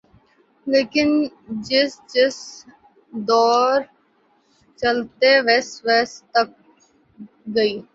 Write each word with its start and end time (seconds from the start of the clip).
لیکن 0.67 1.09
جیس 1.67 1.91
جیس 2.11 2.37
دوڑ 3.27 3.77
گ، 3.79 3.85
چلتے 4.79 5.31
گ 5.35 5.43
ویس 5.47 5.69
ویس 5.85 6.11
ت 6.31 6.33
دھ 6.35 6.47
گئی 7.55 7.73